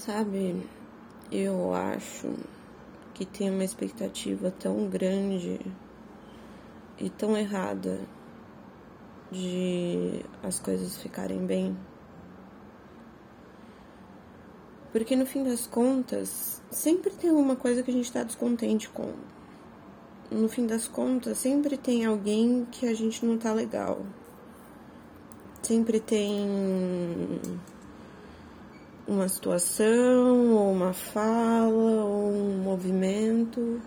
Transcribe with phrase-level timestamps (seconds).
[0.00, 0.66] Sabe,
[1.30, 2.32] eu acho
[3.12, 5.60] que tem uma expectativa tão grande
[6.98, 8.00] e tão errada
[9.30, 11.76] de as coisas ficarem bem.
[14.90, 19.12] Porque no fim das contas, sempre tem alguma coisa que a gente está descontente com.
[20.30, 24.00] No fim das contas, sempre tem alguém que a gente não tá legal.
[25.60, 26.48] Sempre tem
[29.10, 33.82] uma situação, ou uma fala, ou um movimento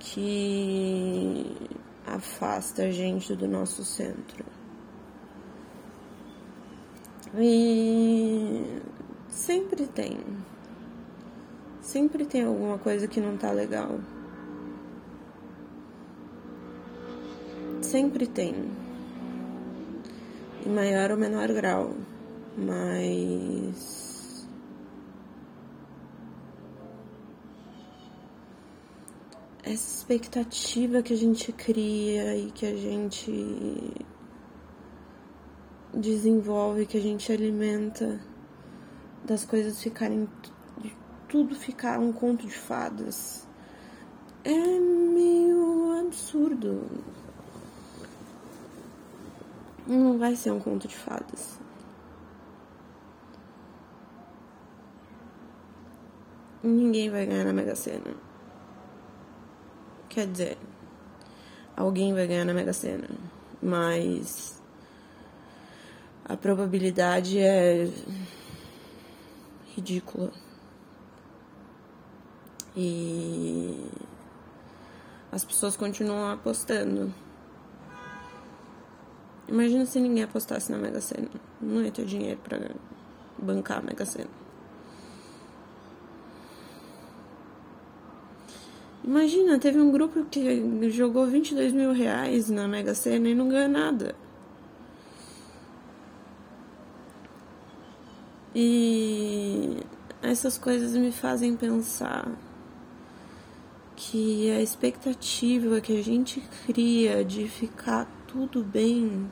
[0.00, 1.56] que
[2.04, 4.44] afasta a gente do nosso centro.
[7.38, 8.80] E
[9.28, 10.18] sempre tem.
[11.80, 14.00] Sempre tem alguma coisa que não tá legal.
[17.80, 18.68] Sempre tem.
[20.66, 21.94] Em maior ou menor grau
[22.56, 24.46] mas
[29.62, 33.94] essa expectativa que a gente cria e que a gente
[35.94, 38.20] desenvolve, que a gente alimenta
[39.24, 40.28] das coisas ficarem
[40.78, 40.94] de
[41.28, 43.46] tudo ficar um conto de fadas
[44.44, 46.82] é meio absurdo.
[49.86, 51.61] Não vai ser um conto de fadas.
[56.62, 58.14] Ninguém vai ganhar na Mega Sena.
[60.08, 60.58] Quer dizer,
[61.76, 63.08] alguém vai ganhar na Mega Sena,
[63.62, 64.60] mas
[66.24, 67.90] a probabilidade é
[69.74, 70.30] ridícula.
[72.76, 73.86] E
[75.30, 77.12] as pessoas continuam apostando.
[79.48, 81.28] Imagina se ninguém apostasse na Mega Sena.
[81.60, 82.70] Não ia ter dinheiro para
[83.38, 84.30] bancar a Mega Sena.
[89.04, 93.68] Imagina, teve um grupo que jogou 22 mil reais na Mega Sena e não ganhou
[93.68, 94.14] nada.
[98.54, 99.78] E
[100.22, 102.30] essas coisas me fazem pensar
[103.96, 109.28] que a expectativa que a gente cria de ficar tudo bem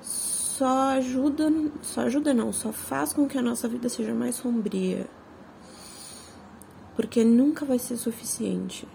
[0.00, 1.50] só ajuda,
[1.82, 5.06] só ajuda não, só faz com que a nossa vida seja mais sombria
[6.96, 8.88] porque nunca vai ser suficiente.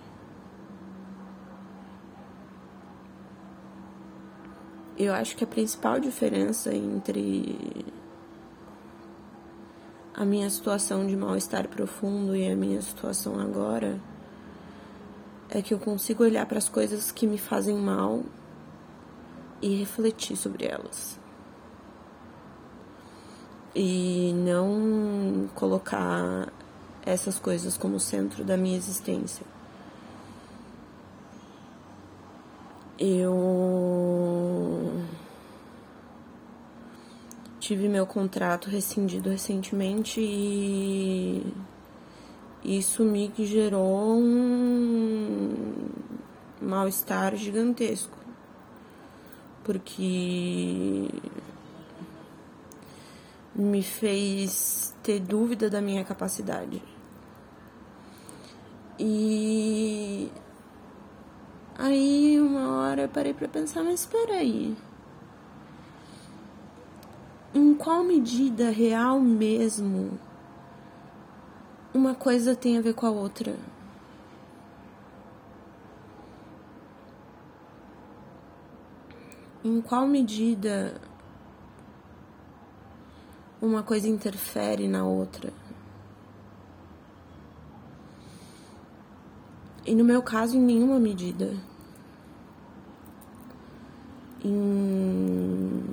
[4.98, 7.86] Eu acho que a principal diferença entre
[10.14, 14.00] a minha situação de mal-estar profundo e a minha situação agora
[15.50, 18.24] é que eu consigo olhar para as coisas que me fazem mal
[19.62, 21.20] e refletir sobre elas.
[23.76, 26.52] E não colocar
[27.06, 29.46] essas coisas como centro da minha existência.
[33.00, 33.42] Eu
[37.60, 41.44] tive meu contrato rescindido recentemente e
[42.64, 45.56] isso me gerou um
[46.62, 48.18] mal-estar gigantesco.
[49.64, 51.08] Porque
[53.56, 56.82] me fez ter dúvida da minha capacidade.
[58.98, 60.32] E
[61.78, 64.76] aí uma hora eu parei para pensar, mas espera aí.
[67.54, 70.18] Em qual medida real mesmo
[71.94, 73.58] uma coisa tem a ver com a outra?
[79.64, 81.02] Em qual medida
[83.62, 85.54] uma coisa interfere na outra.
[89.86, 91.56] E no meu caso, em nenhuma medida.
[94.44, 95.84] Em...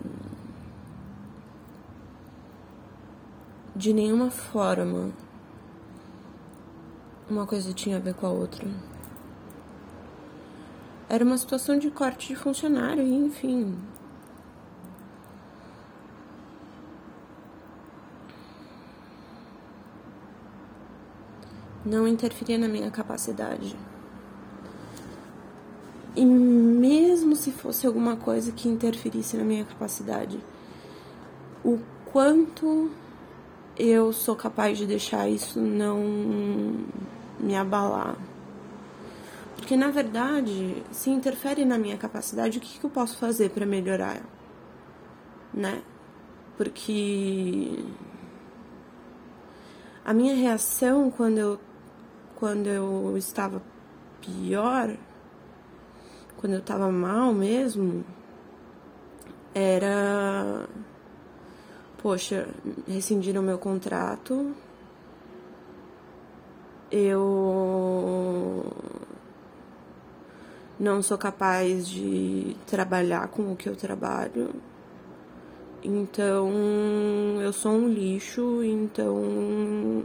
[3.77, 5.13] De nenhuma forma
[7.31, 8.67] uma coisa tinha a ver com a outra.
[11.09, 13.77] Era uma situação de corte de funcionário, enfim,
[21.89, 23.75] não interferia na minha capacidade.
[26.15, 30.39] E mesmo se fosse alguma coisa que interferisse na minha capacidade,
[31.65, 31.79] o
[32.13, 32.91] quanto
[33.77, 36.03] eu sou capaz de deixar isso não
[37.39, 38.17] me abalar.
[39.57, 43.65] Porque na verdade, se interfere na minha capacidade, o que, que eu posso fazer para
[43.65, 44.21] melhorar?
[45.55, 45.83] Né?
[46.57, 47.79] Porque
[50.09, 51.61] A minha reação quando eu,
[52.39, 53.61] quando eu estava
[54.21, 54.97] pior,
[56.37, 58.05] quando eu estava mal mesmo,
[59.53, 60.69] era.
[62.01, 62.49] Poxa,
[62.87, 64.55] rescindiram meu contrato.
[66.93, 68.65] Eu
[70.79, 74.55] não sou capaz de trabalhar com o que eu trabalho.
[75.83, 76.53] Então,
[77.43, 80.05] eu sou um lixo, então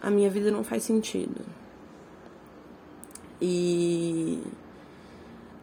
[0.00, 1.44] a minha vida não faz sentido.
[3.40, 4.42] E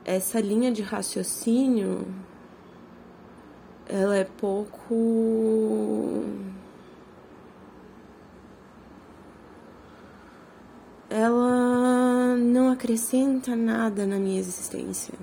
[0.05, 2.07] essa linha de raciocínio
[3.85, 4.95] ela é pouco
[11.09, 15.13] ela não acrescenta nada na minha existência.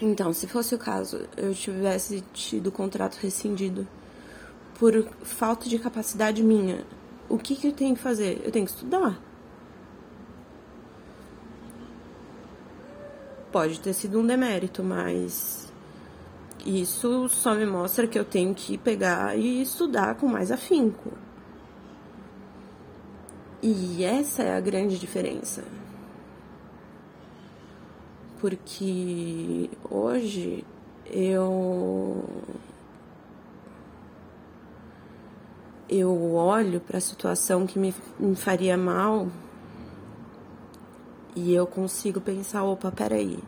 [0.00, 3.86] Então, se fosse o caso, eu tivesse tido o contrato rescindido
[4.78, 6.84] por falta de capacidade minha,
[7.28, 8.40] o que, que eu tenho que fazer?
[8.44, 9.20] Eu tenho que estudar.
[13.50, 15.72] Pode ter sido um demérito, mas
[16.64, 21.12] isso só me mostra que eu tenho que pegar e estudar com mais afinco.
[23.62, 25.64] E essa é a grande diferença.
[28.38, 30.64] Porque hoje
[31.06, 32.22] eu
[35.88, 39.28] eu olho para a situação que me, me faria mal
[41.34, 43.38] e eu consigo pensar, opa, peraí.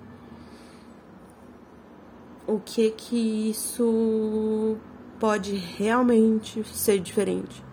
[2.46, 4.76] O que que isso
[5.19, 7.69] pode realmente ser diferente?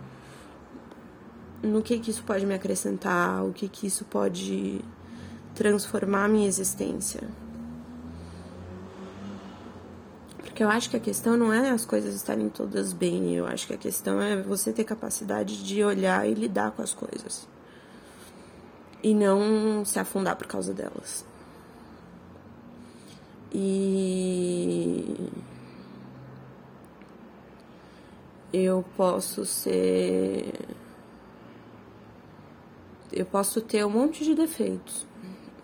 [1.66, 4.82] no que que isso pode me acrescentar, o que que isso pode
[5.54, 7.22] transformar a minha existência.
[10.56, 13.68] Porque eu acho que a questão não é as coisas estarem todas bem, eu acho
[13.68, 17.46] que a questão é você ter capacidade de olhar e lidar com as coisas.
[19.04, 21.26] E não se afundar por causa delas.
[23.54, 25.30] E
[28.54, 30.54] eu posso ser
[33.12, 35.06] eu posso ter um monte de defeitos,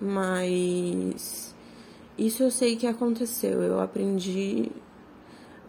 [0.02, 1.56] mas
[2.18, 3.64] isso eu sei que aconteceu.
[3.64, 4.70] Eu aprendi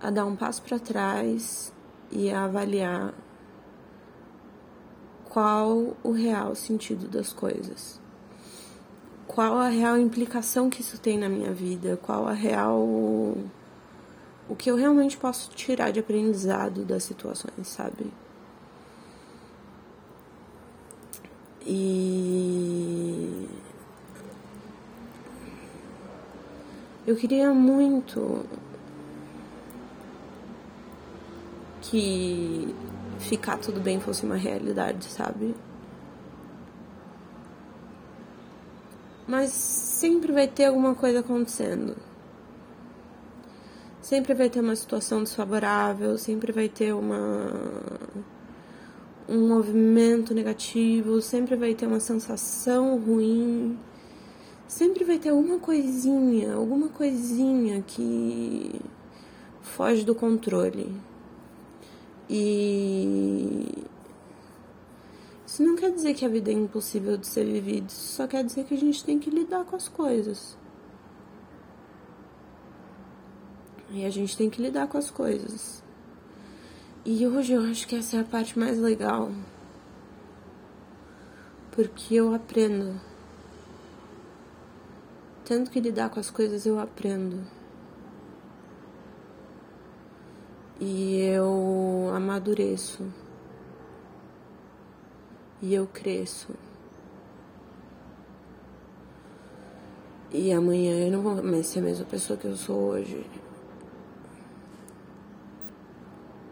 [0.03, 1.73] a dar um passo para trás
[2.11, 3.15] e a avaliar
[5.25, 8.01] qual o real sentido das coisas.
[9.27, 11.97] Qual a real implicação que isso tem na minha vida?
[12.03, 12.77] Qual a real.
[14.49, 18.13] O que eu realmente posso tirar de aprendizado das situações, sabe?
[21.65, 23.49] E
[27.07, 28.45] eu queria muito
[31.93, 32.75] que
[33.19, 35.55] ficar tudo bem fosse uma realidade, sabe?
[39.29, 41.95] Mas sempre vai ter alguma coisa acontecendo.
[44.01, 47.51] Sempre vai ter uma situação desfavorável, sempre vai ter uma
[49.29, 53.79] um movimento negativo, sempre vai ter uma sensação ruim,
[54.67, 58.81] sempre vai ter alguma coisinha, alguma coisinha que
[59.61, 61.12] foge do controle.
[62.35, 63.85] E
[65.47, 68.43] isso não quer dizer que a vida é impossível de ser vivida, isso só quer
[68.43, 70.57] dizer que a gente tem que lidar com as coisas.
[73.91, 75.83] E a gente tem que lidar com as coisas.
[77.05, 79.31] E hoje eu acho que essa é a parte mais legal.
[81.73, 82.99] Porque eu aprendo.
[85.45, 87.45] Tanto que lidar com as coisas eu aprendo.
[90.85, 93.07] E eu amadureço.
[95.63, 96.49] E eu cresço.
[100.33, 103.25] E amanhã eu não vou mais ser a mesma pessoa que eu sou hoje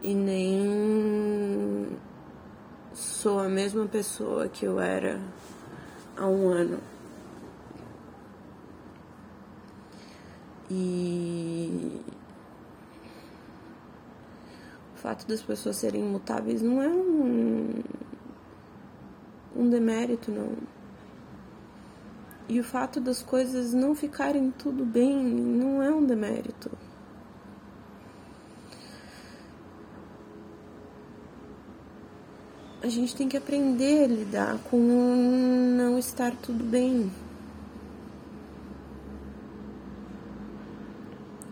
[0.01, 1.89] e nem
[2.93, 5.19] sou a mesma pessoa que eu era
[6.15, 6.79] há um ano.
[10.69, 11.30] E
[15.01, 17.69] fato das pessoas serem imutáveis não é um,
[19.55, 20.49] um demérito, não.
[22.47, 26.69] E o fato das coisas não ficarem tudo bem não é um demérito.
[32.83, 34.77] a gente tem que aprender a lidar com
[35.77, 37.11] não estar tudo bem.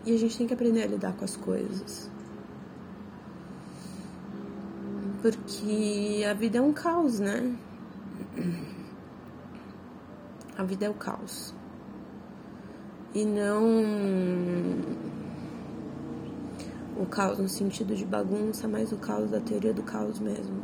[0.05, 2.09] E a gente tem que aprender a lidar com as coisas.
[5.21, 7.55] Porque a vida é um caos, né?
[10.57, 11.53] A vida é o caos.
[13.13, 13.63] E não
[16.97, 20.63] o caos no sentido de bagunça, mas o caos da teoria do caos mesmo.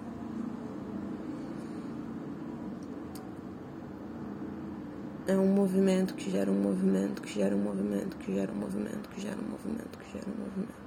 [5.27, 9.09] É um movimento que gera um movimento, que gera um movimento, que gera um movimento,
[9.09, 10.84] que gera um movimento, que gera um movimento.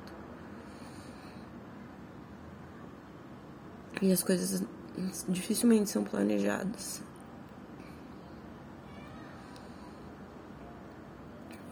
[4.01, 4.63] E as coisas
[5.29, 7.03] dificilmente são planejadas.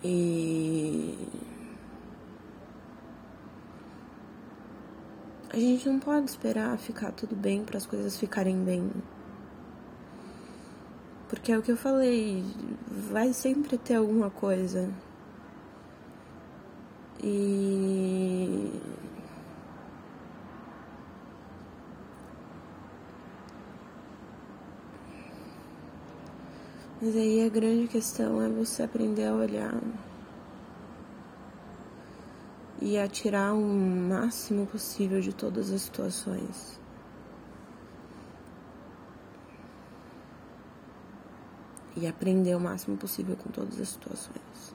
[0.02, 1.16] E
[5.52, 8.90] a gente não pode esperar ficar tudo bem para as coisas ficarem bem.
[11.28, 12.44] Porque é o que eu falei,
[13.10, 14.88] vai sempre ter alguma coisa.
[17.22, 18.70] E
[27.06, 29.80] Mas aí a grande questão é você aprender a olhar
[32.82, 36.80] e a tirar o máximo possível de todas as situações.
[41.94, 44.74] E aprender o máximo possível com todas as situações.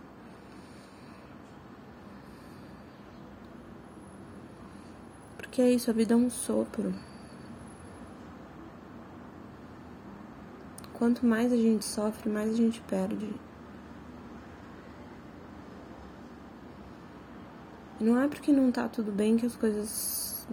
[5.35, 7.10] Porque é isso, a vida é um sopro.
[11.01, 13.33] Quanto mais a gente sofre, mais a gente perde.
[17.99, 20.47] E não é porque não tá tudo bem que as coisas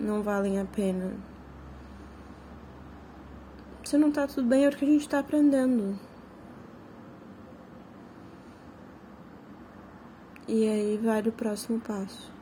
[0.00, 1.14] não valem a pena.
[3.84, 5.96] Se não tá tudo bem, é porque a gente tá aprendendo.
[10.48, 12.39] E aí vai o próximo passo.